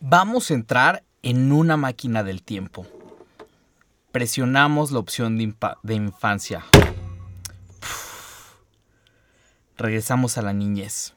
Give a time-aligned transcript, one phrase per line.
[0.00, 2.86] Vamos a entrar en una máquina del tiempo.
[4.12, 6.64] Presionamos la opción de, infancia.
[9.76, 11.14] Regresamos a la niñez.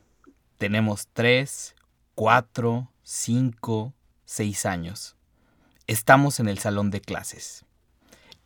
[0.58, 1.76] Tenemos 3,
[2.16, 3.94] 4, 5,
[4.26, 5.16] 6 años.
[5.86, 7.66] Estamos en el salón de clases.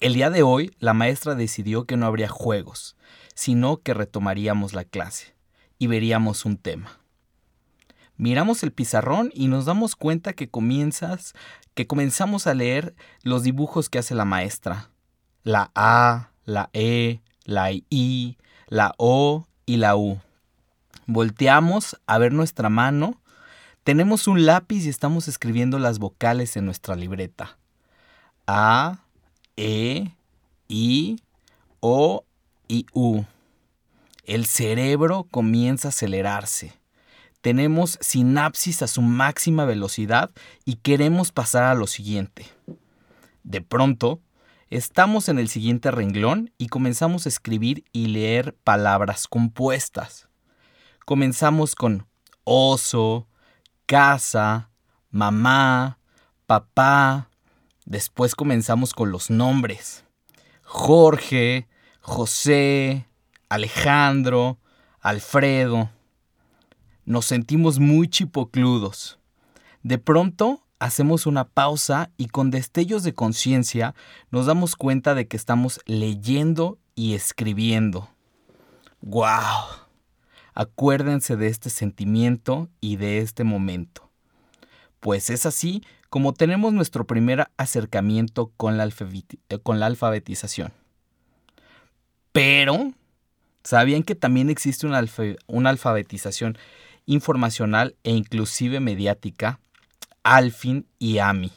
[0.02, 2.97] El día de hoy, la maestra decidió que no habría juegos,
[3.36, 5.33] sino que retomaríamos la clase
[5.80, 6.99] y veríamos un tema
[8.17, 11.33] miramos el pizarrón y nos damos cuenta que comienzas,
[11.73, 14.89] que comenzamos a leer los dibujos que hace la maestra.
[15.44, 20.19] La A, la E, la I, la O y la U.
[21.05, 23.22] Volteamos a ver nuestra mano.
[23.83, 27.57] Tenemos un lápiz y estamos escribiendo las vocales en nuestra libreta.
[28.47, 29.00] A,
[29.57, 30.11] E,
[30.67, 31.19] I,
[31.79, 32.25] O
[32.67, 33.23] y U.
[34.23, 36.73] El cerebro comienza a acelerarse
[37.45, 40.31] tenemos sinapsis a su máxima velocidad
[40.65, 42.47] y queremos pasar a lo siguiente.
[43.43, 44.19] De pronto,
[44.71, 50.27] estamos en el siguiente renglón y comenzamos a escribir y leer palabras compuestas.
[51.05, 52.07] Comenzamos con
[52.45, 53.27] oso,
[53.85, 54.71] casa,
[55.11, 55.99] mamá,
[56.47, 57.29] papá.
[57.85, 60.03] Después comenzamos con los nombres.
[60.63, 61.67] Jorge,
[62.01, 63.05] José,
[63.49, 64.57] Alejandro,
[64.99, 65.91] Alfredo
[67.06, 69.20] nos sentimos muy chipocludos.
[69.84, 73.96] De pronto hacemos una pausa y con destellos de conciencia
[74.31, 78.09] nos damos cuenta de que estamos leyendo y escribiendo.
[79.02, 79.68] ¡Guau!
[80.53, 84.09] Acuérdense de este sentimiento y de este momento.
[85.00, 90.74] Pues es así como tenemos nuestro primer acercamiento con la, eh, alfabetización.
[92.31, 92.94] Pero,
[93.63, 96.58] ¿sabían que también existe una alfabetización
[97.05, 99.59] informacional e inclusive mediática,
[100.23, 101.51] Alfin y AMI.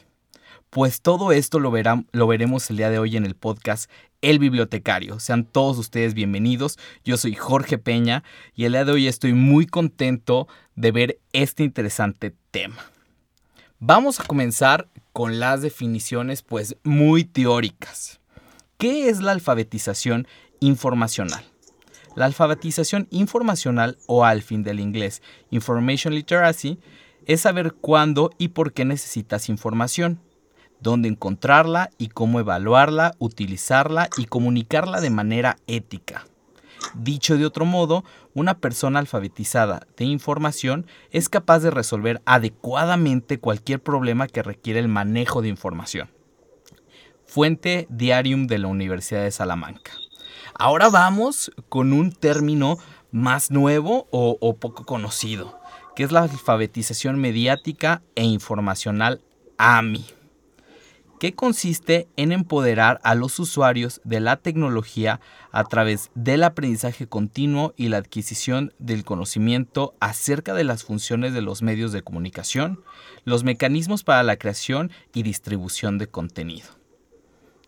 [0.70, 1.72] Pues todo esto lo,
[2.12, 5.18] lo veremos el día de hoy en el podcast El Bibliotecario.
[5.18, 6.78] Sean todos ustedes bienvenidos.
[7.04, 8.22] Yo soy Jorge Peña
[8.54, 12.84] y el día de hoy estoy muy contento de ver este interesante tema.
[13.78, 18.20] Vamos a comenzar con las definiciones pues muy teóricas.
[18.76, 20.28] ¿Qué es la alfabetización
[20.60, 21.44] informacional?
[22.18, 26.80] La alfabetización informacional o fin del inglés Information Literacy
[27.26, 30.20] es saber cuándo y por qué necesitas información,
[30.80, 36.26] dónde encontrarla y cómo evaluarla, utilizarla y comunicarla de manera ética.
[36.92, 38.02] Dicho de otro modo,
[38.34, 44.88] una persona alfabetizada de información es capaz de resolver adecuadamente cualquier problema que requiere el
[44.88, 46.10] manejo de información.
[47.26, 49.92] Fuente Diarium de la Universidad de Salamanca.
[50.60, 52.78] Ahora vamos con un término
[53.12, 55.56] más nuevo o, poco conocido,
[55.94, 59.22] que es la alfabetización mediática e informacional
[59.56, 60.04] AMI,
[61.20, 65.20] que consiste en empoderar a los usuarios de la tecnología
[65.52, 71.42] a través del aprendizaje continuo y la adquisición del conocimiento acerca de las funciones de
[71.42, 72.82] los medios de comunicación,
[73.22, 76.66] los mecanismos para la creación y distribución de contenido.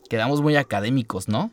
[0.08, 1.52] Quedamos muy académicos, ¿no?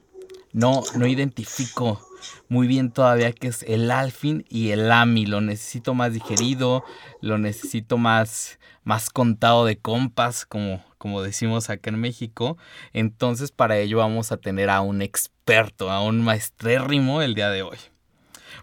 [0.53, 2.01] No, no identifico
[2.49, 5.25] muy bien todavía qué es el alfin y el ami.
[5.25, 6.83] Lo necesito más digerido,
[7.21, 12.57] lo necesito más, más contado de compas, como, como decimos acá en México.
[12.93, 17.63] Entonces, para ello vamos a tener a un experto, a un maestrérrimo el día de
[17.63, 17.77] hoy.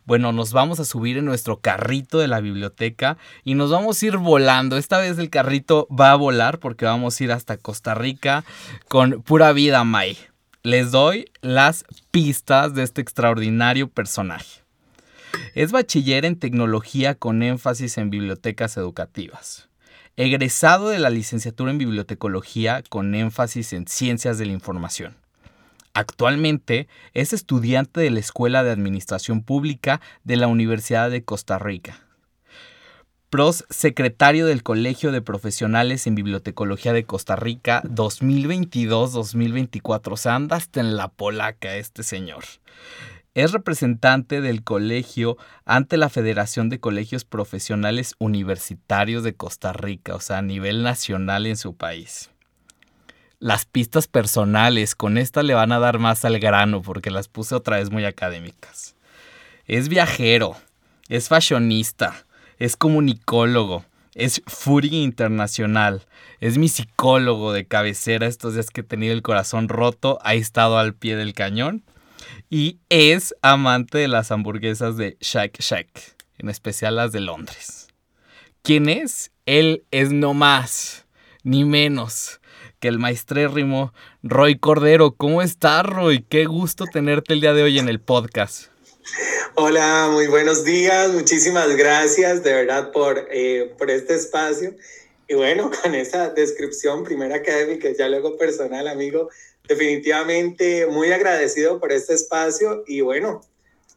[0.07, 4.07] Bueno, nos vamos a subir en nuestro carrito de la biblioteca y nos vamos a
[4.07, 4.77] ir volando.
[4.77, 8.45] Esta vez el carrito va a volar porque vamos a ir hasta Costa Rica
[8.89, 10.19] con pura vida, May
[10.65, 14.63] les doy las pistas de este extraordinario personaje.
[15.55, 19.69] Es bachiller en tecnología con énfasis en bibliotecas educativas.
[20.17, 25.15] Egresado de la licenciatura en bibliotecología con énfasis en ciencias de la información.
[25.93, 32.04] Actualmente es estudiante de la Escuela de Administración Pública de la Universidad de Costa Rica
[33.35, 40.13] Pros, secretario del Colegio de Profesionales en Bibliotecología de Costa Rica 2022-2024.
[40.13, 42.45] O sea, anda hasta en la polaca este señor.
[43.35, 50.21] Es representante del colegio ante la Federación de Colegios Profesionales Universitarios de Costa Rica, o
[50.21, 52.31] sea, a nivel nacional en su país.
[53.41, 57.57] Las pistas personales, con esta le van a dar más al grano porque las puse
[57.57, 58.95] otra vez muy académicas.
[59.67, 60.55] Es viajero,
[61.09, 62.25] es fashionista,
[62.59, 63.85] es comunicólogo,
[64.15, 66.07] es Fury Internacional,
[66.41, 70.79] es mi psicólogo de cabecera estos días que he tenido el corazón roto, ha estado
[70.79, 71.85] al pie del cañón
[72.51, 77.89] y es amante de las hamburguesas de Shack Shack, en especial las de Londres.
[78.63, 79.31] ¿Quién es?
[79.47, 81.07] Él es no más,
[81.43, 82.41] ni menos
[82.81, 83.93] que el maestrérrimo
[84.23, 85.13] Roy Cordero.
[85.13, 86.25] ¿Cómo estás, Roy?
[86.29, 88.74] Qué gusto tenerte el día de hoy en el podcast.
[89.55, 91.13] Hola, muy buenos días.
[91.13, 94.75] Muchísimas gracias de verdad por, eh, por este espacio.
[95.29, 99.29] Y bueno, con esa descripción, primera académica, ya luego personal, amigo,
[99.69, 103.43] definitivamente muy agradecido por este espacio y bueno,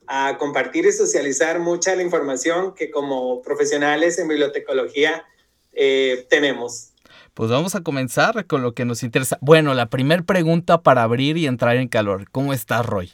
[0.08, 5.26] a compartir y socializar mucha la información que como profesionales en bibliotecología
[5.74, 6.94] eh, tenemos.
[7.34, 9.38] Pues vamos a comenzar con lo que nos interesa.
[9.42, 12.30] Bueno, la primera pregunta para abrir y entrar en calor.
[12.32, 13.12] ¿Cómo estás, Roy?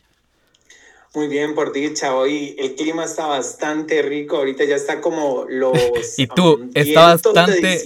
[1.15, 2.15] Muy bien, por dicha.
[2.15, 4.37] Hoy el clima está bastante rico.
[4.37, 5.77] Ahorita ya está como los.
[6.17, 7.83] y tú, está bastante.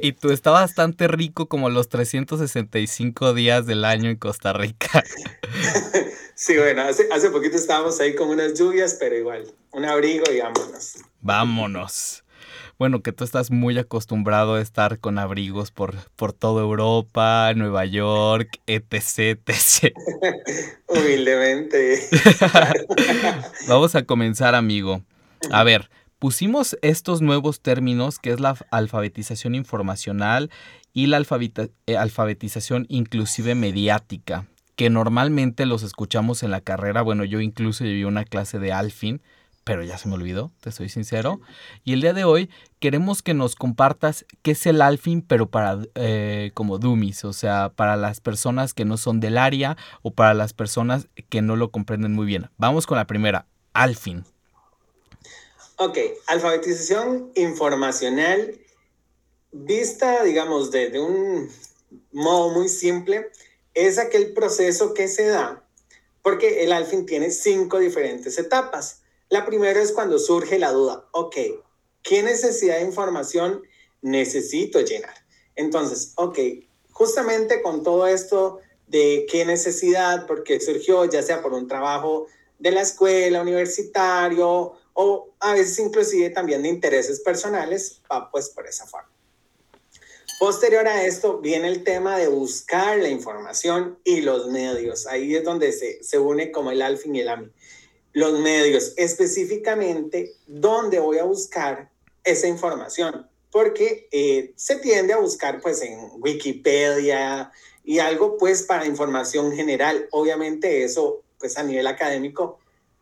[0.00, 5.04] Y tú está bastante rico como los 365 días del año en Costa Rica.
[6.34, 10.40] sí, bueno, hace, hace poquito estábamos ahí con unas lluvias, pero igual, un abrigo y
[10.40, 10.94] vámonos.
[11.20, 12.21] Vámonos
[12.82, 17.84] bueno, que tú estás muy acostumbrado a estar con abrigos por, por toda Europa, Nueva
[17.84, 19.94] York, etc, etc.
[20.88, 22.00] Humildemente.
[23.68, 25.00] Vamos a comenzar, amigo.
[25.52, 30.50] A ver, pusimos estos nuevos términos que es la alfabetización informacional
[30.92, 31.24] y la
[31.86, 37.02] eh, alfabetización inclusive mediática, que normalmente los escuchamos en la carrera.
[37.02, 39.22] Bueno, yo incluso llevé una clase de Alfin,
[39.64, 41.40] pero ya se me olvidó, te soy sincero.
[41.84, 42.50] Y el día de hoy
[42.80, 47.70] queremos que nos compartas qué es el Alfin, pero para eh, como dummies, o sea,
[47.74, 51.70] para las personas que no son del área o para las personas que no lo
[51.70, 52.50] comprenden muy bien.
[52.56, 54.24] Vamos con la primera, Alfin.
[55.76, 58.58] Ok, alfabetización informacional
[59.52, 61.50] vista, digamos, de un
[62.12, 63.30] modo muy simple,
[63.74, 65.62] es aquel proceso que se da
[66.22, 69.01] porque el Alfin tiene cinco diferentes etapas.
[69.32, 71.36] La primera es cuando surge la duda, ok,
[72.02, 73.62] ¿qué necesidad de información
[74.02, 75.14] necesito llenar?
[75.56, 76.38] Entonces, ok,
[76.90, 82.26] justamente con todo esto de qué necesidad, porque surgió ya sea por un trabajo
[82.58, 88.66] de la escuela, universitario, o a veces inclusive también de intereses personales, va pues por
[88.66, 89.10] esa forma.
[90.38, 95.06] Posterior a esto viene el tema de buscar la información y los medios.
[95.06, 97.50] Ahí es donde se, se une como el alfin y el AMI
[98.12, 101.90] los medios, específicamente dónde voy a buscar
[102.24, 107.52] esa información, porque eh, se tiende a buscar pues en Wikipedia
[107.84, 110.08] y algo pues para información general.
[110.10, 112.58] Obviamente eso pues a nivel académico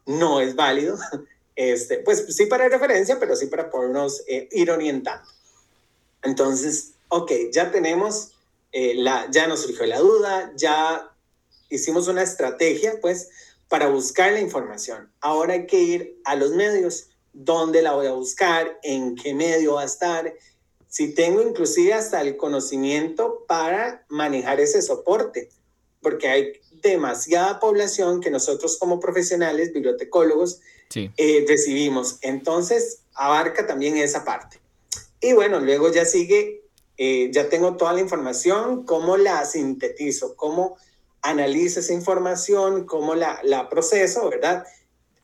[0.07, 0.99] no es válido,
[1.57, 5.29] este, pues sí para referencia, pero sí para podernos eh, ir orientando.
[6.23, 8.33] Entonces, ok, ya tenemos,
[8.73, 11.11] eh, la, ya nos surgió la duda, ya
[11.69, 13.31] hicimos una estrategia pues
[13.71, 15.13] para buscar la información.
[15.21, 17.11] Ahora hay que ir a los medios.
[17.33, 18.81] ¿Dónde la voy a buscar?
[18.83, 20.35] ¿En qué medio va a estar?
[20.89, 25.51] Si tengo inclusive hasta el conocimiento para manejar ese soporte,
[26.03, 26.53] porque hay
[26.83, 30.61] demasiada población que nosotros como profesionales, bibliotecólogos,
[30.97, 32.19] eh, recibimos.
[32.23, 34.59] Entonces, abarca también esa parte.
[35.21, 36.65] Y bueno, luego ya sigue,
[36.97, 40.77] eh, ya tengo toda la información, cómo la sintetizo, cómo
[41.23, 44.65] analizo esa información, cómo la, la proceso, ¿verdad?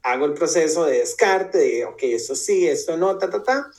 [0.03, 3.71] Hago el proceso de descarte, de, ok, esto sí, esto no, ta, ta, ta.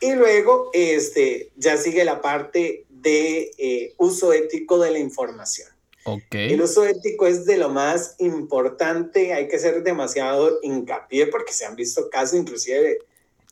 [0.00, 5.68] Y luego este, ya sigue la parte de eh, uso ético de la información.
[6.06, 6.52] Okay.
[6.52, 11.64] El uso ético es de lo más importante, hay que ser demasiado hincapié porque se
[11.64, 12.98] han visto casos inclusive de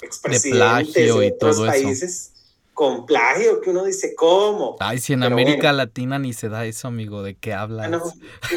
[0.02, 2.32] expresidentes de, de otros países
[2.74, 4.76] con plagio, que uno dice, ¿cómo?
[4.80, 7.90] Ay, si en América Latina ni se da eso, amigo, ¿de qué hablas?
[7.90, 8.02] No,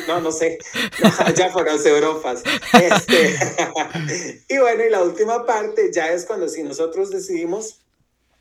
[0.07, 0.57] no, no sé,
[1.35, 2.43] ya por las Europas.
[2.73, 3.35] Este,
[4.49, 7.81] y bueno, y la última parte ya es cuando si nosotros decidimos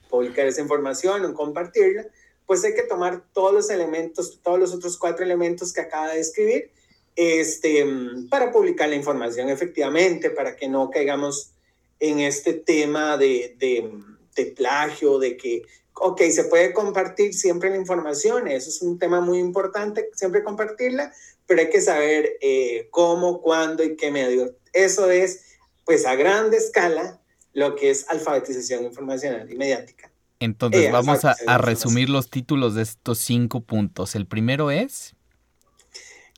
[0.09, 2.07] publicar esa información o compartirla,
[2.47, 6.21] pues hay que tomar todos los elementos, todos los otros cuatro elementos que acaba de
[6.21, 6.71] escribir,
[7.17, 7.85] este,
[8.31, 11.51] para publicar la información efectivamente, para que no caigamos
[11.99, 13.91] en este tema de, de
[14.35, 15.63] de plagio, de que,
[15.95, 21.13] ok, se puede compartir siempre la información, eso es un tema muy importante, siempre compartirla,
[21.47, 24.57] pero hay que saber eh, cómo, cuándo y qué medio.
[24.73, 25.43] Eso es,
[25.85, 27.21] pues a grande escala,
[27.53, 30.11] lo que es alfabetización informacional y mediática.
[30.41, 34.15] Entonces, eh, vamos a, a resumir los títulos de estos cinco puntos.
[34.15, 35.15] El primero es...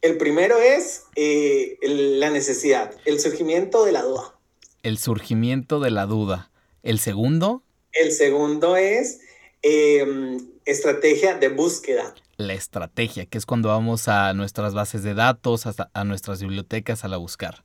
[0.02, 4.38] El primero es eh, la necesidad, el surgimiento de la duda.
[4.82, 6.52] El surgimiento de la duda.
[6.82, 7.64] ¿El segundo?
[8.00, 9.20] El segundo es
[9.62, 12.14] em, estrategia de búsqueda.
[12.36, 17.08] La estrategia, que es cuando vamos a nuestras bases de datos, a nuestras bibliotecas a
[17.08, 17.64] la buscar.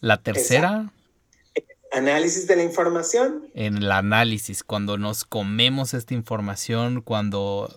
[0.00, 0.92] La tercera.
[1.90, 3.50] Análisis de la información.
[3.54, 7.68] En el análisis, cuando nos comemos esta información, cuando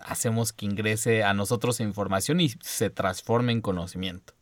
[0.00, 4.34] hacemos que ingrese a nosotros información y se transforme en conocimiento.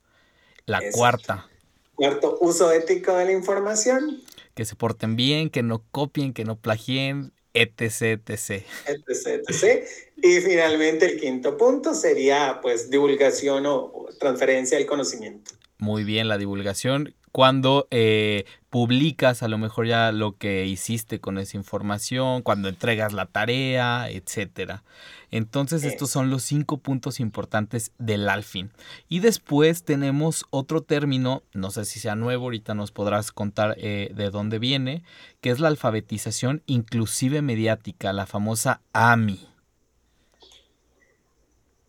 [0.66, 1.48] La cuarta.
[1.94, 4.22] Cuarto, uso ético de la información.
[4.54, 8.64] Que se porten bien, que no copien, que no plagien, etc, etc.
[8.86, 9.84] Etc, etc.
[10.22, 15.52] Y finalmente el quinto punto sería pues divulgación o transferencia del conocimiento.
[15.78, 21.36] Muy bien, la divulgación cuando eh, publicas a lo mejor ya lo que hiciste con
[21.36, 24.82] esa información, cuando entregas la tarea, etcétera.
[25.30, 28.70] Entonces estos son los cinco puntos importantes del alfin.
[29.10, 34.10] Y después tenemos otro término, no sé si sea nuevo, ahorita nos podrás contar eh,
[34.14, 35.04] de dónde viene,
[35.42, 39.46] que es la alfabetización inclusive mediática, la famosa AMI.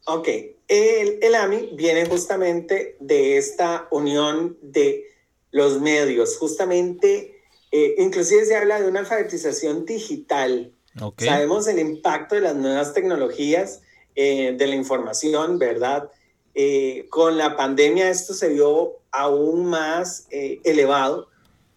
[0.05, 0.27] Ok,
[0.67, 5.12] el, el AMI viene justamente de esta unión de
[5.53, 6.35] los medios.
[6.37, 7.39] Justamente,
[7.71, 10.73] eh, inclusive se habla de una alfabetización digital.
[11.17, 13.81] Sabemos el impacto de las nuevas tecnologías
[14.15, 16.11] eh, de la información, ¿verdad?
[16.55, 21.29] Eh, con la pandemia esto se vio aún más elevado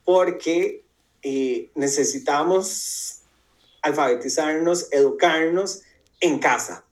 [0.05, 0.83] porque
[1.75, 3.21] necesitamos
[3.83, 5.83] alfabetizarnos, educarnos
[6.21, 6.85] en casa.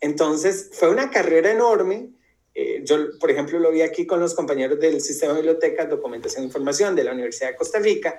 [0.00, 2.10] Entonces fue una carrera enorme
[2.58, 6.42] eh, yo, por ejemplo, lo vi aquí con los compañeros del Sistema de Bibliotecas, Documentación
[6.42, 8.18] e Información de la Universidad de Costa Rica,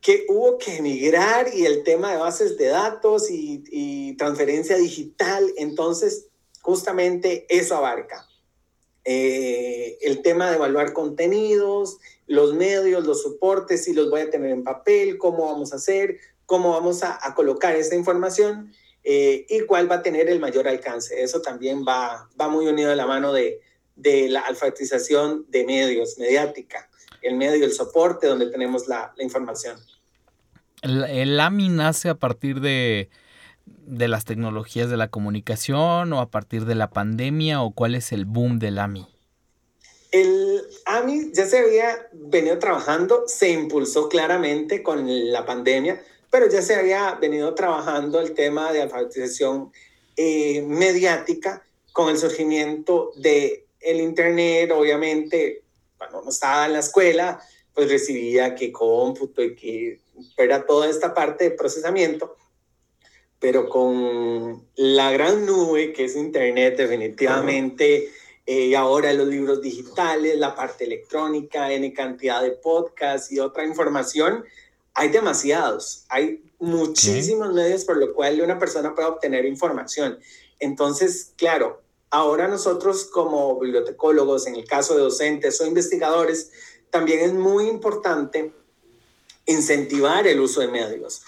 [0.00, 6.26] que hubo que emigrar y el tema de bases de datos y, transferencia digital, entonces
[6.60, 8.26] justamente eso abarca.
[9.04, 14.50] Eh, el tema de evaluar contenidos, los medios, los soportes, si los voy a tener
[14.50, 18.72] en papel, cómo vamos a hacer, cómo vamos a, a colocar esa información
[19.04, 21.22] eh, y cuál va a tener el mayor alcance.
[21.22, 23.60] Eso también va, va muy unido de la mano de,
[23.96, 26.88] de la alfabetización de medios, mediática,
[27.22, 29.78] el medio, el soporte donde tenemos la, la información.
[30.82, 33.08] El, el, AMI nace a partir de,
[33.64, 38.12] de las tecnologías de la comunicación o a partir de la pandemia o cuál es
[38.12, 39.06] el boom del AMI?
[40.12, 46.00] El AMI ya se había venido trabajando, se impulsó claramente con la pandemia,
[46.34, 49.70] pero ya se había venido trabajando el tema de alfabetización
[50.16, 51.62] eh, mediática
[51.92, 55.62] con el surgimiento de el Internet, obviamente,
[55.96, 57.40] cuando uno estaba en la escuela,
[57.72, 60.00] pues recibía que cómputo y que
[60.36, 62.34] era toda esta parte de procesamiento,
[63.38, 68.08] pero con la gran nube que es Internet, definitivamente,
[68.44, 74.44] eh, ahora los libros digitales, la parte electrónica, N cantidad de podcasts y otra información,
[74.94, 80.18] hay demasiados, hay muchísimos medios por lo cual una persona puede obtener información.
[80.60, 86.52] Entonces, claro, ahora nosotros como bibliotecólogos, en el caso de docentes o investigadores,
[86.90, 88.52] también es muy importante
[89.46, 91.22] incentivar el uso de medios.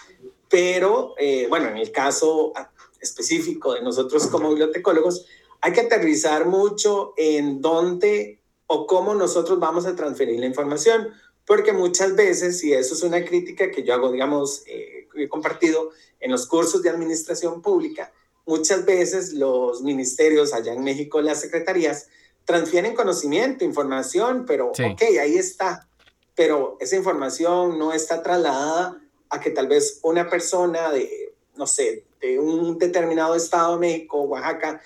[0.49, 2.53] Pero, eh, bueno, en el caso
[3.01, 5.27] específico de nosotros como bibliotecólogos,
[5.61, 11.09] hay que aterrizar mucho en dónde o cómo nosotros vamos a transferir la información
[11.47, 15.91] porque muchas veces, y eso es una crítica que yo hago, digamos, eh, he compartido
[16.21, 18.13] en los cursos de administración pública,
[18.45, 22.09] muchas veces los ministerios allá en México, las secretarías,
[22.45, 25.89] transfieren conocimiento, información, pero ok, ahí está,
[26.35, 29.01] pero esa información no está trasladada
[29.31, 34.23] a que tal vez una persona de, no sé, de un determinado estado de México,
[34.23, 34.81] Oaxaca,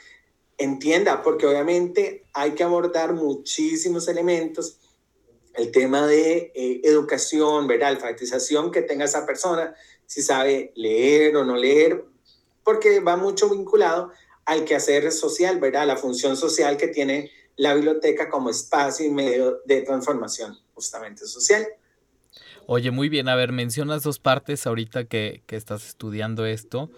[0.57, 4.80] entienda, porque obviamente hay que abordar muchísimos elementos
[5.55, 7.91] el tema de eh, educación, ¿verdad?
[7.91, 9.75] Alfabetización que tenga esa persona,
[10.07, 12.05] si sabe leer o no leer,
[12.65, 14.11] porque va mucho vinculado
[14.45, 15.87] al quehacer social, ¿verdad?
[15.87, 21.67] La función social que tiene la biblioteca como espacio y medio de transformación justamente social.
[22.67, 26.91] Oye, muy bien, a ver, mencionas dos partes ahorita que, que estás estudiando esto.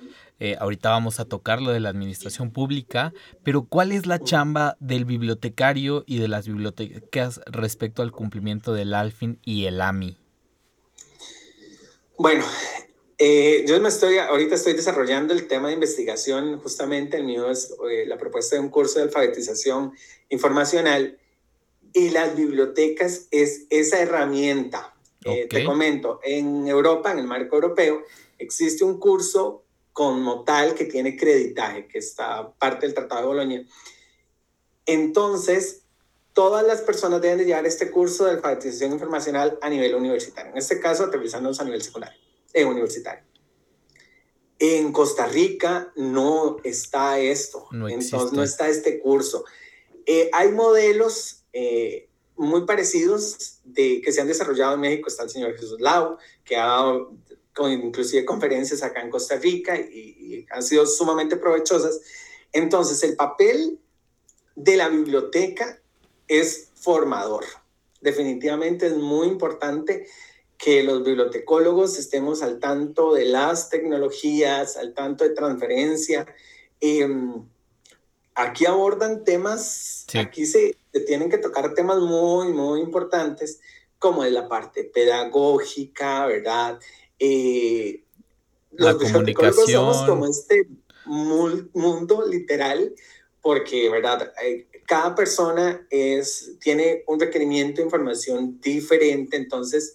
[0.44, 4.76] Eh, ahorita vamos a tocar lo de la administración pública, pero ¿cuál es la chamba
[4.80, 10.18] del bibliotecario y de las bibliotecas respecto al cumplimiento del ALFIN y el AMI?
[12.18, 12.44] Bueno,
[13.18, 17.72] eh, yo me estoy, ahorita estoy desarrollando el tema de investigación, justamente el mío es
[17.88, 19.92] eh, la propuesta de un curso de alfabetización
[20.28, 21.20] informacional
[21.92, 24.92] y las bibliotecas es esa herramienta.
[25.24, 28.02] Eh, te comento, en Europa, en el marco europeo,
[28.38, 29.61] existe un curso
[29.92, 33.66] como tal que tiene creditaje, que está parte del Tratado de Bolonia.
[34.86, 35.82] Entonces,
[36.32, 40.52] todas las personas deben de llevar este curso de alfabetización informacional a nivel universitario.
[40.52, 42.18] En este caso, aterrizándonos a nivel secundario,
[42.52, 43.24] eh, universitario.
[44.58, 49.44] En Costa Rica no está esto, no entonces no está este curso.
[50.06, 55.08] Eh, hay modelos eh, muy parecidos de, que se han desarrollado en México.
[55.08, 56.94] Está el señor Jesús Lau, que ha
[57.56, 62.00] dado inclusive conferencias acá en Costa Rica y, y han sido sumamente provechosas.
[62.52, 63.78] Entonces, el papel
[64.54, 65.80] de la biblioteca
[66.28, 67.44] es formador.
[68.00, 70.06] Definitivamente es muy importante
[70.62, 76.26] que los bibliotecólogos estemos al tanto de las tecnologías, al tanto de transferencia.
[76.80, 77.44] Em,
[78.34, 83.60] aquí abordan temas, aquí se, tienen que tocar temas muy, muy importantes,
[83.98, 86.78] como de la parte pedagógica, ¿verdad?
[87.24, 88.02] Eh,
[88.72, 89.66] la los comunicación.
[89.68, 90.66] somos como este
[91.04, 92.92] mundo literal,
[93.40, 94.32] porque, ¿verdad?
[94.86, 99.94] cada persona es, tiene un requerimiento de información diferente, entonces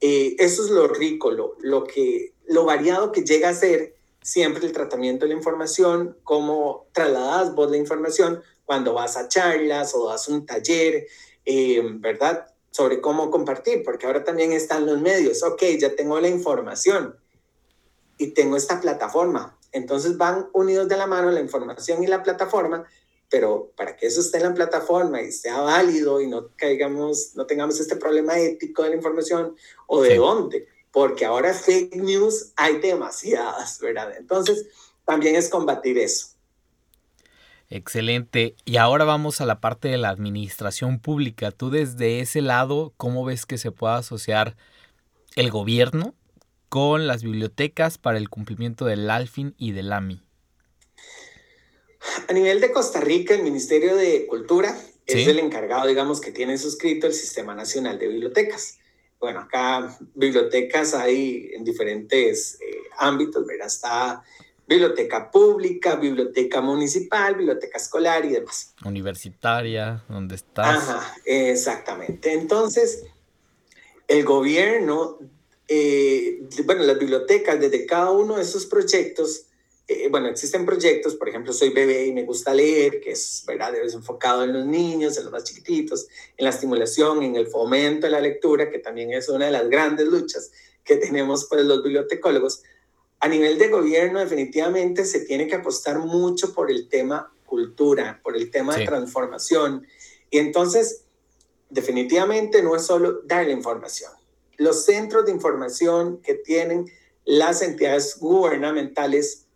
[0.00, 4.64] eh, eso es lo rico, lo, lo, que, lo variado que llega a ser siempre
[4.64, 10.08] el tratamiento de la información, cómo trasladas vos la información cuando vas a charlas o
[10.08, 11.06] das un taller,
[11.44, 12.46] eh, ¿verdad?
[12.72, 17.14] Sobre cómo compartir, porque ahora también están los medios, ok, ya tengo la información
[18.18, 22.84] y tengo esta plataforma, entonces van unidos de la mano la información y la plataforma
[23.32, 27.46] pero para que eso esté en la plataforma y sea válido y no caigamos, no
[27.46, 32.76] tengamos este problema ético de la información o de dónde, porque ahora fake news hay
[32.76, 34.14] demasiadas, ¿verdad?
[34.18, 34.66] Entonces,
[35.06, 36.26] también es combatir eso.
[37.74, 38.54] Excelente.
[38.66, 41.50] Y ahora vamos a la parte de la administración pública.
[41.52, 44.56] Tú desde ese lado, ¿cómo ves que se pueda asociar
[45.36, 46.14] el gobierno
[46.68, 50.22] con las bibliotecas para el cumplimiento del ALFIN y del AMI?
[52.28, 56.58] A nivel de Costa Rica, el Ministerio de Cultura es el encargado, digamos, que tiene
[56.58, 58.80] suscrito el Sistema Nacional de Bibliotecas.
[59.18, 63.68] Bueno, acá bibliotecas hay en diferentes eh, ámbitos, ¿verdad?
[63.68, 64.22] Está
[64.72, 68.74] biblioteca pública, biblioteca municipal, biblioteca escolar y demás.
[68.84, 70.88] Universitaria, ¿dónde estás?
[70.88, 72.32] Ajá, exactamente.
[72.32, 73.04] Entonces,
[74.08, 75.18] el gobierno,
[75.68, 79.46] eh, bueno, las bibliotecas, desde cada uno de esos proyectos,
[79.88, 83.74] eh, bueno, existen proyectos, por ejemplo, soy bebé y me gusta leer, que es, ¿verdad?
[83.74, 86.06] Es enfocado en los niños, en los más chiquititos,
[86.36, 89.68] en la estimulación, en el fomento de la lectura, que también es una de las
[89.68, 90.50] grandes luchas
[90.84, 92.62] que tenemos pues los bibliotecólogos.
[93.22, 98.36] A nivel de gobierno, definitivamente se tiene que apostar mucho por el tema cultura, por
[98.36, 99.86] el tema de transformación.
[100.28, 101.04] Y entonces,
[101.70, 104.10] definitivamente no es solo dar la información.
[104.56, 106.90] Los centros de información que tienen
[107.24, 109.46] las entidades gubernamentales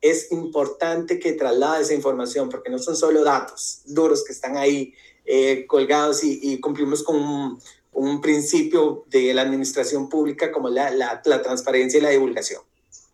[0.00, 4.94] es importante que traslade esa información porque no son solo datos duros que están ahí
[5.24, 7.60] eh, colgados y, cumplimos con
[7.92, 12.62] un, principio de la administración pública como la, la, transparencia y la divulgación.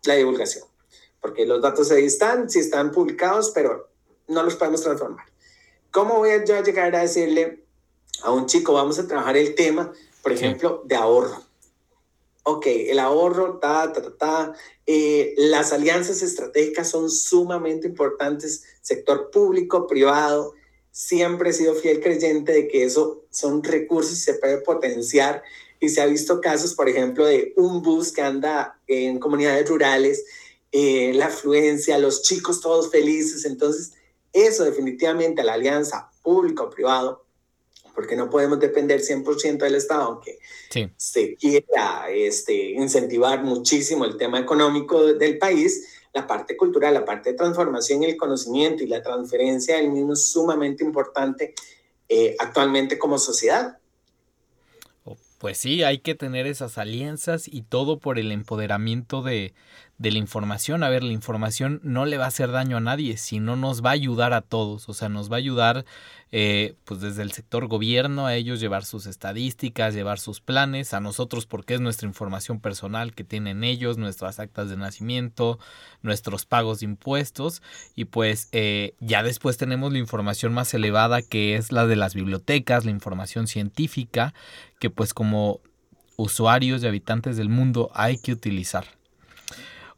[0.05, 0.65] La divulgación.
[1.21, 3.89] Porque los datos ahí están, sí están publicados, pero
[4.27, 5.25] no los podemos transformar.
[5.91, 7.63] ¿Cómo voy yo a llegar a decirle
[8.23, 11.49] a un chico, vamos a trabajar el tema, por ejemplo, de ahorro?
[12.49, 14.53] ok, el ahorro, ta, ta, ta, ta.
[14.85, 20.53] Eh, las alianzas estratégicas son sumamente importantes, sector público, privado.
[20.91, 25.43] Siempre he sido fiel creyente de que eso son recursos y se puede potenciar.
[25.79, 30.25] Y se ha visto casos, por ejemplo, de un bus que anda en comunidades rurales,
[30.71, 33.45] eh, la afluencia, los chicos todos felices.
[33.45, 33.93] Entonces,
[34.33, 37.25] eso definitivamente, la alianza público-privado
[37.99, 40.39] porque no podemos depender 100% del Estado, aunque
[40.95, 47.31] se quiera este, incentivar muchísimo el tema económico del país, la parte cultural, la parte
[47.31, 51.53] de transformación y el conocimiento y la transferencia del mismo es sumamente importante
[52.07, 53.78] eh, actualmente como sociedad.
[55.39, 59.53] Pues sí, hay que tener esas alianzas y todo por el empoderamiento de,
[59.99, 60.81] de la información.
[60.83, 63.89] A ver, la información no le va a hacer daño a nadie, sino nos va
[63.89, 64.87] a ayudar a todos.
[64.87, 65.85] O sea, nos va a ayudar
[66.31, 71.01] eh, pues desde el sector gobierno a ellos llevar sus estadísticas, llevar sus planes, a
[71.01, 75.59] nosotros porque es nuestra información personal que tienen ellos, nuestras actas de nacimiento,
[76.01, 77.61] nuestros pagos de impuestos.
[77.93, 82.15] Y pues eh, ya después tenemos la información más elevada que es la de las
[82.15, 84.33] bibliotecas, la información científica,
[84.79, 85.59] que pues como
[86.15, 88.98] usuarios y habitantes del mundo hay que utilizar.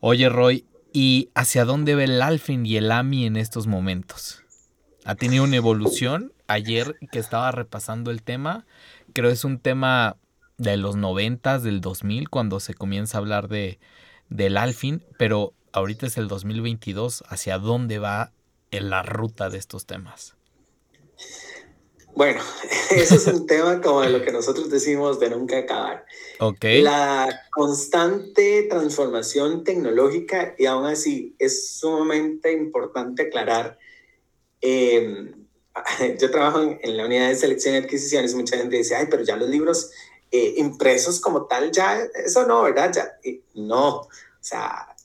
[0.01, 4.43] Oye, Roy, ¿y hacia dónde ve el Alfin y el AMI en estos momentos?
[5.05, 6.33] ¿Ha tenido una evolución?
[6.51, 8.65] ayer que estaba repasando el tema,
[9.13, 10.17] creo es un tema
[10.57, 13.79] de los noventas, del 2000, cuando se comienza a hablar de,
[14.29, 18.31] del Alfin, pero ahorita es el 2022, ¿hacia dónde va
[18.69, 20.35] en la ruta de estos temas?
[22.15, 22.41] Bueno,
[22.91, 26.05] eso es un tema como de lo que nosotros decimos de nunca acabar.
[26.39, 26.81] Okay.
[26.81, 33.77] La constante transformación tecnológica y aún así es sumamente importante aclarar.
[34.59, 35.33] Em,
[36.19, 38.35] yo trabajo en, la unidad de selección y adquisiciones.
[38.35, 39.91] Mucha gente dice, ay, pero ya los libros
[40.31, 42.91] eh, impresos como tal, ya, eso no, ¿verdad?
[42.93, 43.11] Ya,
[43.53, 44.95] no, o sea,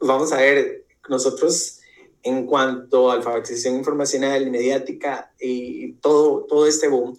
[0.00, 1.78] vamos a ver, nosotros
[2.22, 7.16] en cuanto a alfabetización informacional, mediática y todo, todo este boom,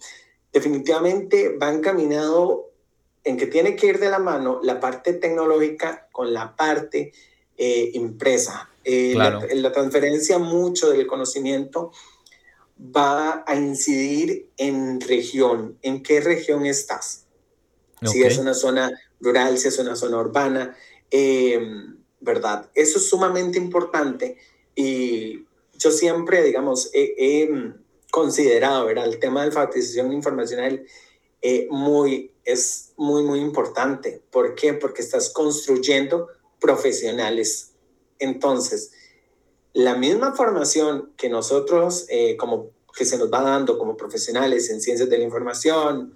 [0.52, 2.70] definitivamente van caminando
[3.24, 7.12] en que tiene que ir de la mano la parte tecnológica con la parte
[7.56, 8.70] eh, impresa.
[8.84, 11.90] Eh, la, la, transferencia mucho del conocimiento
[12.78, 17.26] va a incidir en región, en qué región estás.
[18.02, 18.90] Si es una zona
[19.20, 20.76] rural, si es una zona urbana,
[21.10, 21.58] eh,
[22.20, 22.68] ¿verdad?
[22.74, 24.36] Eso es sumamente importante
[24.74, 25.46] y
[25.78, 27.72] yo siempre, digamos, he,
[28.10, 29.06] considerado, ¿verdad?
[29.06, 30.86] El tema de alfabetización informacional
[31.42, 34.22] eh, muy, es muy, muy importante.
[34.30, 34.72] ¿Por qué?
[34.74, 36.28] Porque estás construyendo
[36.60, 37.72] profesionales.
[38.20, 38.92] Entonces,
[39.72, 44.80] la misma formación que nosotros, eh, como que se nos va dando como profesionales en
[44.80, 46.14] ciencias de la información,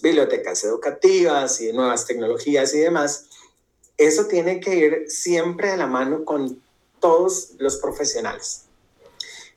[0.00, 3.26] bibliotecas educativas y nuevas tecnologías y demás,
[3.96, 6.62] eso tiene que ir siempre de la mano con
[7.02, 8.62] todos los profesionales.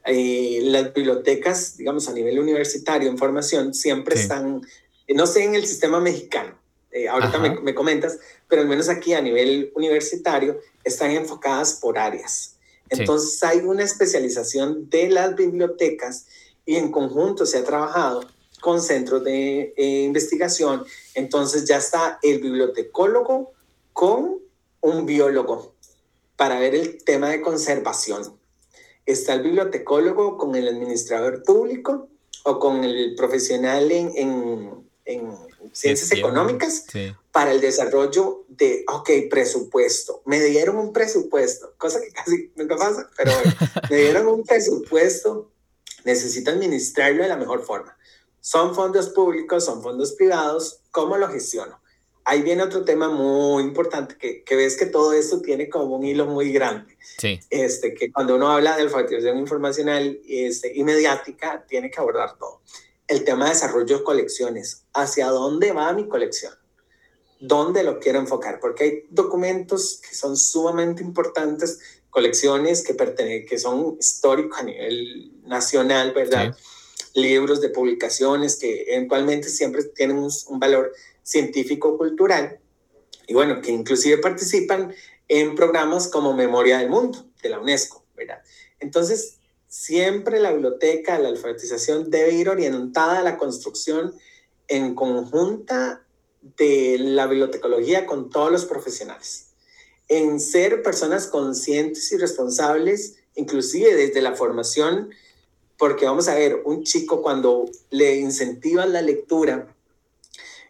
[0.05, 4.61] Eh, las bibliotecas, digamos, a nivel universitario en formación, siempre están,
[5.07, 6.59] no sé en el sistema mexicano,
[6.91, 11.97] eh, ahorita me, me, comentas, pero al menos aquí a nivel universitario están enfocadas por
[11.97, 12.57] áreas.
[12.89, 16.27] Entonces hay una especialización de las bibliotecas
[16.65, 18.25] y en conjunto se ha trabajado
[18.61, 20.85] con centros de eh, investigación.
[21.13, 23.53] Entonces ya está el bibliotecólogo
[23.93, 24.39] con
[24.81, 25.74] un biólogo
[26.35, 28.37] para ver el tema de conservación.
[29.05, 32.09] Está el bibliotecólogo con el administrador público
[32.43, 35.31] o con el profesional en, en, en
[35.71, 36.85] ciencias económicas
[37.31, 40.21] para el desarrollo de, ok, presupuesto.
[40.25, 43.31] Me dieron un presupuesto, cosa que casi nunca pasa, pero
[43.89, 45.51] me dieron un presupuesto,
[46.03, 47.97] necesito administrarlo de la mejor forma.
[48.41, 51.79] Son fondos públicos, son fondos privados, ¿cómo lo gestiono?
[52.25, 56.03] Ahí viene otro tema muy importante, que, que, ves que todo esto tiene como un
[56.03, 56.97] hilo muy grande.
[57.19, 57.39] Sí.
[57.51, 62.61] Este, que cuando uno habla de alfabetización informacional este, y mediática, tiene que abordar todo.
[63.07, 64.83] El tema de desarrollo de colecciones.
[64.93, 66.53] ¿Hacia dónde va mi colección?
[67.39, 68.59] ¿Dónde lo quiero enfocar?
[68.59, 75.31] Porque hay documentos que son sumamente importantes, colecciones que, pertenecen, que son históricos a nivel
[75.43, 76.57] nacional, ¿verdad?
[77.13, 80.91] Libros de publicaciones que eventualmente siempre tienen un, un valor
[81.25, 82.59] científico-cultural,
[83.27, 84.93] y bueno, que inclusive participan
[85.27, 88.41] en programas como Memoria del Mundo de la UNESCO, ¿verdad?
[88.79, 94.13] Entonces, siempre la biblioteca, la alfabetización debe ir orientada a la construcción
[94.67, 96.05] en conjunta
[96.57, 99.47] de la bibliotecología con todos los profesionales,
[100.07, 105.09] en ser personas conscientes y responsables, inclusive desde la formación,
[105.77, 109.74] porque vamos a ver, un chico cuando le incentiva la lectura,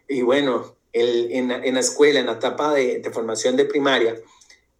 [0.08, 4.20] y bueno, el, en, en, la escuela, en la etapa de, formación de primaria,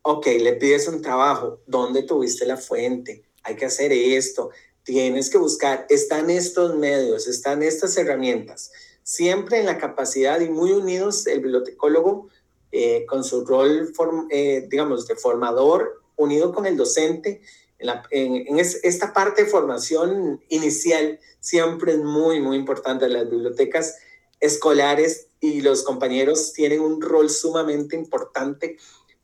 [0.02, 3.24] ok, le pides un trabajo, ¿dónde tuviste la fuente?
[3.42, 4.50] Hay que hacer esto,
[4.82, 10.72] tienes que buscar, están estos medios, están estas herramientas, siempre en la capacidad y muy
[10.72, 12.28] unidos el bibliotecólogo
[12.72, 17.42] eh, con su rol, form, eh, digamos, de formador, unido con el docente,
[17.78, 23.08] en, la, en, en es, esta parte de formación inicial siempre es muy, muy importante.
[23.08, 23.96] Las bibliotecas
[24.40, 28.76] escolares y los compañeros tienen un rol sumamente importante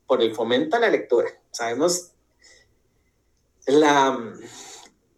[0.07, 1.29] por el fomento a la lectura.
[1.51, 2.11] Sabemos
[3.65, 4.39] la mm,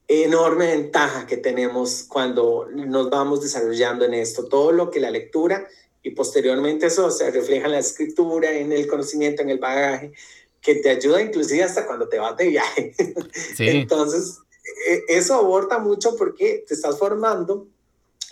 [0.08, 5.68] enorme ventaja que tenemos cuando nos vamos desarrollando en esto, todo lo que la lectura
[6.04, 10.14] y posteriormente eso se refleja en la escritura, en el conocimiento, en el bagaje,
[10.62, 12.94] que te ayuda inclusive hasta cuando te vas de viaje.
[13.56, 13.68] Sí.
[13.70, 14.40] Entonces,
[14.88, 17.68] e, eso aborta mucho porque te estás formando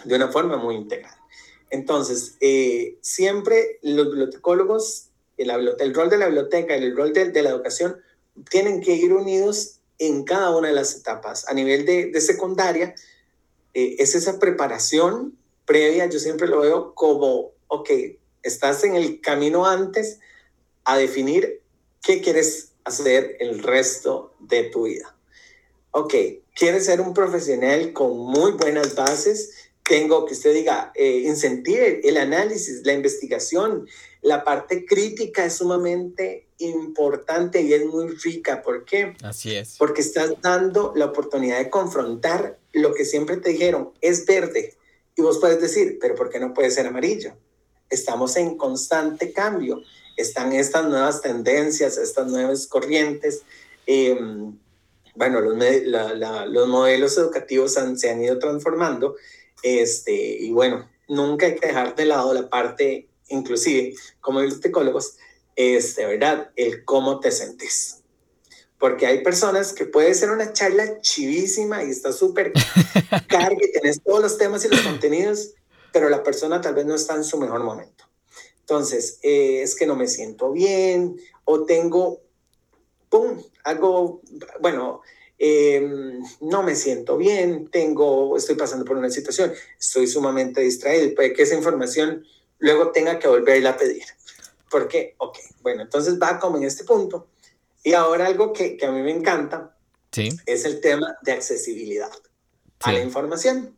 [0.04, 1.16] de una forma muy integral.
[1.74, 5.50] Entonces, eh, siempre los bibliotecólogos, el,
[5.96, 8.00] rol de la biblioteca y el rol de, de, la educación
[8.52, 11.50] tienen que ir unidos en cada una de las etapas.
[11.50, 12.94] A nivel de, secundaria,
[13.74, 17.90] eh, es esa preparación previa, yo siempre lo veo como, ok,
[18.44, 20.20] estás en el camino antes
[20.84, 21.60] a definir
[22.04, 25.16] qué quieres hacer el resto de tu vida.
[25.90, 26.14] Ok,
[26.54, 32.18] quiere ser un profesional con muy buenas bases, tengo que usted diga, eh, incentive el
[32.18, 33.88] análisis, la investigación,
[34.22, 38.62] la parte crítica es sumamente importante y es muy rica.
[38.62, 39.16] ¿Por qué?
[39.22, 39.76] Así es.
[39.78, 44.76] Porque estás dando la oportunidad de confrontar lo que siempre te dijeron, es verde.
[45.16, 47.34] Y vos puedes decir, pero ¿por qué no puede ser amarillo?
[47.90, 49.82] Estamos en constante cambio.
[50.16, 53.44] Están estas nuevas tendencias, estas nuevas corrientes.
[53.86, 54.58] Em,
[55.16, 55.56] bueno, los,
[56.48, 59.16] los, modelos educativos se han ido transformando.
[59.64, 65.18] Este, y bueno, nunca hay que dejar de lado la parte inclusive como bibliotecólogos,
[65.56, 68.00] es de verdad el cómo te sentís.
[68.80, 72.52] Porque hay personas que puede ser una charla chivísima y está súper
[73.28, 75.54] carga y tenés todos los temas y los contenidos,
[75.92, 78.06] pero la persona tal vez no está en su mejor momento.
[78.60, 82.22] Entonces, eh, es que no me siento bien o tengo,
[83.10, 84.22] ¡pum!, algo,
[84.60, 85.02] bueno,
[85.38, 91.34] em, no me siento bien, tengo, estoy pasando por una situación, estoy sumamente distraído, puede
[91.34, 92.26] que esa información
[92.60, 94.04] luego tenga que volverla a pedir.
[94.70, 95.16] ¿Por qué?
[95.18, 97.28] Ok, bueno, entonces va como en este punto.
[97.84, 99.76] Y ahora algo que, que a mí me encanta
[100.12, 100.30] sí.
[100.46, 102.12] es el tema de accesibilidad
[102.80, 103.78] a la información.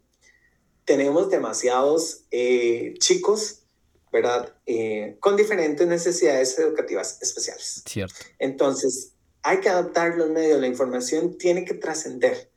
[0.86, 3.64] Tenemos demasiados eh, chicos,
[4.12, 4.54] ¿verdad?
[4.66, 7.84] Eh, con diferentes necesidades educativas especiales.
[7.86, 8.16] Cierto.
[8.38, 9.12] Entonces,
[9.46, 12.50] hay que adaptar los medios, la información tiene que trascender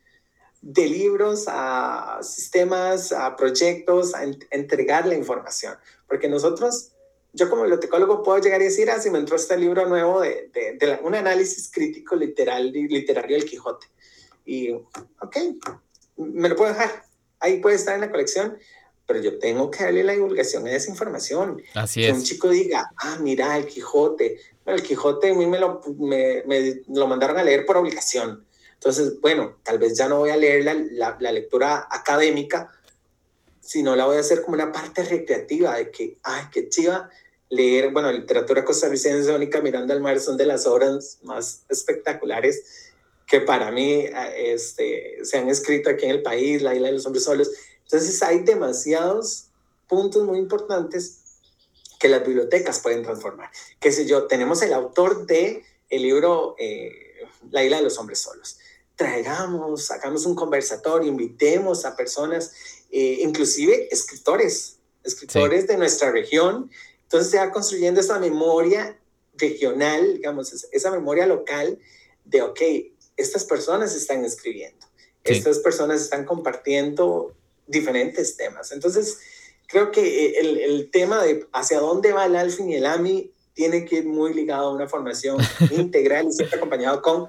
[0.63, 5.75] de libros a sistemas, a proyectos, a entregar la información.
[6.07, 6.93] Porque nosotros,
[7.35, 10.51] yo como bibliotecólogo puedo llegar y decir, ah, si me entró este libro nuevo de,
[10.51, 13.87] de, un análisis crítico literal, literario del Quijote.
[14.47, 15.37] Y, ok,
[16.17, 17.05] me lo puedo dejar.
[17.39, 18.57] Ahí puede estar en la colección,
[19.09, 21.61] pero yo tengo que darle la divulgación a esa información.
[21.75, 22.15] Así que es.
[22.15, 24.39] un chico diga, ah, mira, el Quijote.
[24.67, 28.47] el Quijote a mí me lo, me, me lo mandaron a leer por obligación
[28.79, 32.71] entonces, bueno, tal vez ya no voy a leer la, la, lectura académica,
[33.61, 37.11] sino la voy a hacer como una parte recreativa de que, ay, qué chiva
[37.51, 42.93] leer, bueno, literatura costarricense, Mónica Miranda al Mar son de las obras más espectaculares
[43.27, 44.05] que para mí
[44.37, 47.51] este, se han escrito aquí en el país, La isla de los hombres solos.
[47.91, 49.47] Entonces hay demasiados
[49.89, 51.19] puntos muy importantes
[51.99, 53.51] que las bibliotecas pueden transformar.
[53.81, 56.93] Qué sé yo, tenemos el autor de el libro eh,
[57.51, 58.59] La isla de los hombres solos
[58.99, 62.53] traigamos, hagamos un conversatorio, invitemos a personas,
[62.91, 66.69] eh, inclusive escritores, escritores de nuestra región.
[67.05, 68.99] Entonces se va construyendo esa memoria
[69.37, 71.79] regional, digamos, esa memoria local
[72.25, 72.61] de, ok,
[73.17, 74.85] estas personas están escribiendo,
[75.23, 77.37] estas personas están compartiendo
[77.69, 78.73] diferentes temas.
[78.73, 79.19] Entonces,
[79.67, 83.33] creo que eh, el, el, tema de hacia dónde va el Alfin y el AMI
[83.55, 85.37] tiene que ir muy ligado a una formación
[85.71, 87.29] integral y siempre acompañado con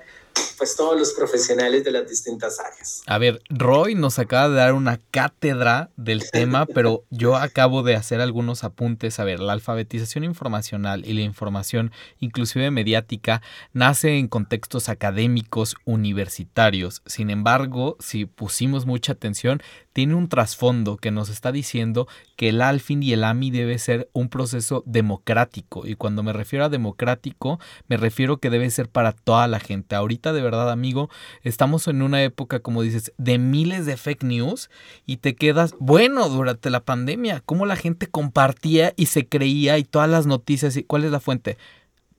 [0.58, 3.02] pues todos los profesionales de las distintas áreas.
[3.08, 7.96] A ver, Roy nos acaba de dar una cátedra del tema, pero yo acabo de
[7.96, 9.20] hacer algunos apuntes.
[9.20, 13.42] A ver, la alfabetización informacional y la información inclusive mediática
[13.74, 17.02] nace en contextos académicos universitarios.
[17.06, 19.62] Sin embargo, si pusimos mucha atención,
[19.94, 24.10] tiene un trasfondo que nos está diciendo que el ALFIN y el AMI debe ser
[24.14, 25.86] un proceso democrático.
[25.86, 29.96] Y cuando me refiero a democrático, me refiero que debe ser para toda la gente.
[29.96, 31.10] Ahorita de verdad, amigo,
[31.44, 34.70] estamos en una época, como dices, de miles de fake news
[35.06, 39.84] y te quedas, bueno, durante la pandemia, cómo la gente compartía y se creía y
[39.84, 41.58] todas las noticias y cuál es la fuente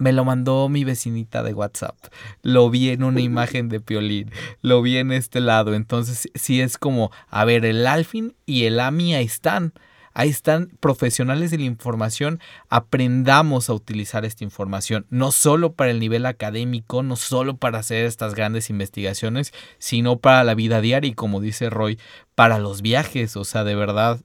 [0.00, 1.94] me lo mandó mi vecinita de WhatsApp.
[2.42, 4.32] Lo vi en una imagen de Piolín.
[4.62, 5.74] Lo vi en este lado.
[5.74, 9.74] Entonces, sí es como, a ver, el Alfin y el AMI ahí están.
[10.12, 12.40] Ahí están profesionales de la información.
[12.70, 18.06] Aprendamos a utilizar esta información, no solo para el nivel académico, no solo para hacer
[18.06, 21.98] estas grandes investigaciones, sino para la vida diaria y como dice Roy,
[22.34, 23.36] para los viajes.
[23.36, 24.18] O sea, de verdad,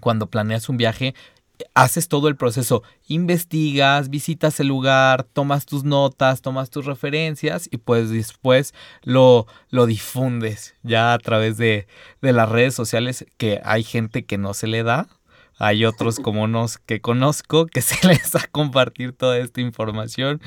[0.00, 1.14] cuando planeas un viaje,
[1.74, 7.78] haces todo el proceso, investigas, visitas el lugar, tomas tus notas, tomas tus referencias y
[7.78, 11.86] pues después lo, lo difundes ya a través de,
[12.22, 15.08] de las redes sociales que hay gente que no se le da.
[15.58, 20.40] Hay otros como nos que conozco que se les a compartir toda esta información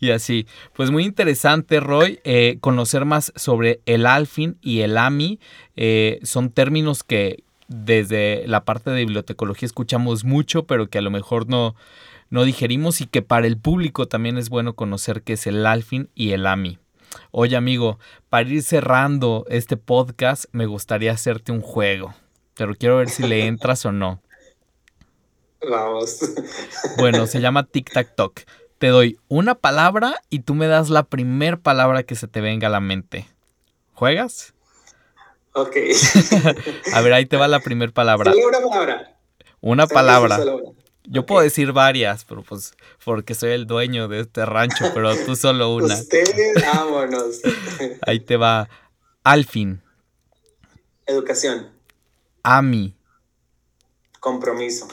[0.00, 0.46] y así.
[0.74, 5.38] Pues muy interesante, Roy, eh, conocer más sobre el Alfin y el AMI.
[5.76, 11.10] Eh, son términos que, desde la parte de bibliotecología escuchamos mucho, pero que a lo
[11.10, 11.74] mejor no,
[12.30, 16.10] no digerimos y que para el público también es bueno conocer qué es el Alfin
[16.14, 16.78] y el AMI.
[17.30, 17.98] Oye amigo,
[18.28, 22.14] para ir cerrando este podcast me gustaría hacerte un juego,
[22.56, 24.20] pero quiero ver si le entras o no.
[25.68, 26.18] Vamos.
[26.98, 28.42] Bueno, se llama Tic Tac Toc.
[28.78, 32.66] Te doy una palabra y tú me das la primer palabra que se te venga
[32.68, 33.28] a la mente.
[33.94, 34.53] ¿Juegas?
[35.54, 35.76] Ok.
[36.92, 38.32] A ver, ahí te va la primera palabra.
[38.32, 39.16] Solo una palabra.
[39.60, 40.38] Una palabra.
[41.06, 42.72] Yo puedo decir varias, pero pues
[43.04, 45.94] porque soy el dueño de este rancho, pero tú solo una.
[45.94, 47.40] Ustedes, vámonos.
[48.06, 48.68] Ahí te va.
[49.22, 49.82] Alfin,
[51.06, 51.70] Educación,
[52.42, 52.94] AMI,
[54.20, 54.88] compromiso.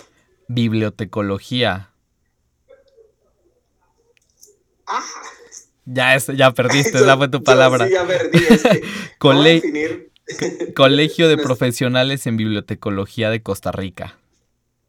[0.48, 1.90] bibliotecología.
[4.88, 5.04] Ah,
[5.86, 7.88] Ya, es, ya perdiste, yo- esa fue tu palabra.
[7.88, 8.38] sí ya perdí.
[8.50, 8.82] Es que,
[9.18, 10.11] ¿cómo Cole- definir
[10.76, 14.18] Colegio de Nues- Profesionales en Bibliotecología de Costa Rica.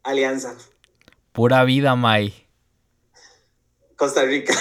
[0.03, 0.55] alianza?
[1.33, 2.35] Pura vida, May.
[3.97, 4.53] Costa Rica.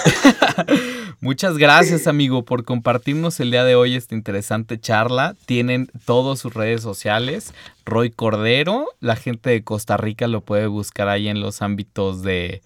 [1.20, 5.36] Muchas gracias, amigo, por compartirnos el día de hoy esta interesante charla.
[5.46, 7.54] Tienen todas sus redes sociales.
[7.86, 12.62] Roy Cordero, la gente de Costa Rica lo puede buscar ahí en los ámbitos de,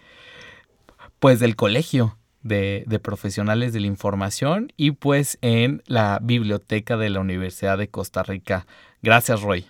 [1.19, 7.09] pues, del colegio de, de profesionales de la información y pues en la biblioteca de
[7.09, 8.67] la Universidad de Costa Rica.
[9.01, 9.65] Gracias, Roy.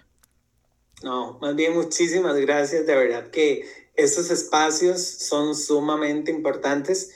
[1.01, 2.85] No, más bien muchísimas gracias.
[2.85, 7.11] De verdad que estos espacios son sumamente importantes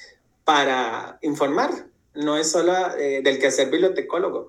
[0.46, 1.72] para informar.
[2.16, 4.48] No es solo eh, del quehacer bibliotecólogo.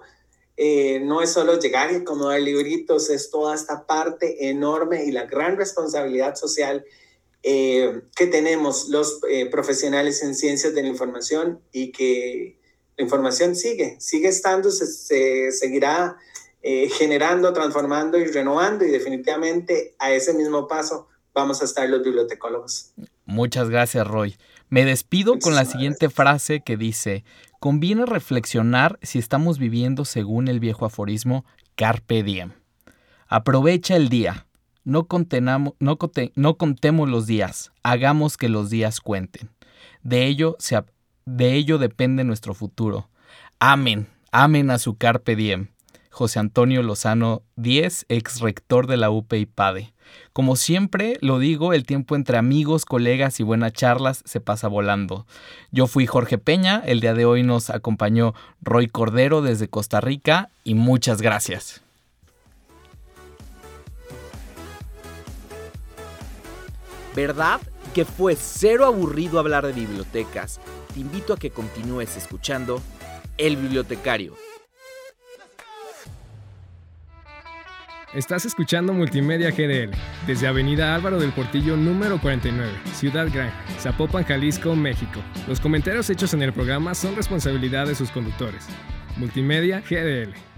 [0.57, 5.25] Eh, no es solo llegar y acomodar libritos, es toda esta parte enorme y la
[5.25, 6.85] gran responsabilidad social
[7.43, 12.59] eh, que tenemos los eh, profesionales en ciencias de la información y que
[12.99, 16.19] la información sigue, sigue estando, se, se seguirá
[16.63, 22.03] eh, generando, transformando y renovando y definitivamente a ese mismo paso vamos a estar los
[22.03, 22.93] bibliotecólogos.
[23.25, 24.37] Muchas gracias, Roy.
[24.69, 27.25] Me despido con la siguiente frase que dice,
[27.61, 32.53] conviene reflexionar si estamos viviendo según el viejo aforismo Carpe Diem.
[33.27, 34.47] Aprovecha el día.
[34.85, 39.51] No, contenamo- no, conte- no contemos los días, hagamos que los días cuenten.
[40.03, 40.83] De ello, se
[41.27, 43.09] de ello depende nuestro futuro.
[43.59, 45.69] Amén, amén a su Carpe Diem.
[46.11, 49.93] José Antonio Lozano Díez, ex rector de la UP y PADE.
[50.33, 55.25] Como siempre lo digo, el tiempo entre amigos, colegas y buenas charlas se pasa volando.
[55.71, 60.51] Yo fui Jorge Peña, el día de hoy nos acompañó Roy Cordero desde Costa Rica
[60.65, 61.81] y muchas gracias.
[67.15, 67.61] ¿Verdad
[67.93, 70.61] que fue cero aburrido hablar de bibliotecas?
[70.95, 72.81] Te invito a que continúes escuchando
[73.37, 74.37] El Bibliotecario.
[78.15, 79.97] Estás escuchando Multimedia GDL
[80.27, 85.21] desde Avenida Álvaro del Portillo número 49, Ciudad Gran, Zapopan, Jalisco, México.
[85.47, 88.67] Los comentarios hechos en el programa son responsabilidad de sus conductores.
[89.17, 90.50] Multimedia GDL.